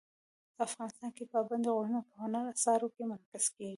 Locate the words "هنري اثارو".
2.21-2.87